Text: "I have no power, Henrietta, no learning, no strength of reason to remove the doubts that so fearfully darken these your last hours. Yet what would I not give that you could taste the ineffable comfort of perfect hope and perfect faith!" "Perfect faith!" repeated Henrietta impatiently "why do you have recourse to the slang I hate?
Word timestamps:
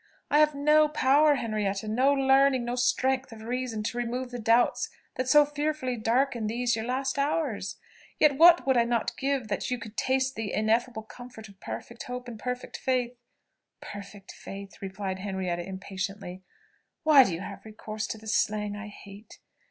"I 0.31 0.39
have 0.39 0.55
no 0.55 0.87
power, 0.87 1.35
Henrietta, 1.35 1.87
no 1.87 2.11
learning, 2.11 2.65
no 2.65 2.73
strength 2.73 3.31
of 3.31 3.43
reason 3.43 3.83
to 3.83 3.99
remove 3.99 4.31
the 4.31 4.39
doubts 4.39 4.89
that 5.13 5.29
so 5.29 5.45
fearfully 5.45 5.95
darken 5.95 6.47
these 6.47 6.75
your 6.75 6.85
last 6.85 7.19
hours. 7.19 7.77
Yet 8.19 8.35
what 8.35 8.65
would 8.65 8.77
I 8.77 8.83
not 8.83 9.15
give 9.15 9.47
that 9.49 9.69
you 9.69 9.77
could 9.77 9.95
taste 9.95 10.33
the 10.33 10.53
ineffable 10.55 11.03
comfort 11.03 11.49
of 11.49 11.59
perfect 11.59 12.01
hope 12.05 12.27
and 12.27 12.39
perfect 12.39 12.77
faith!" 12.77 13.13
"Perfect 13.79 14.31
faith!" 14.31 14.81
repeated 14.81 15.19
Henrietta 15.19 15.61
impatiently 15.69 16.41
"why 17.03 17.23
do 17.23 17.31
you 17.35 17.41
have 17.41 17.63
recourse 17.63 18.07
to 18.07 18.17
the 18.17 18.25
slang 18.25 18.75
I 18.75 18.87
hate? 18.87 19.37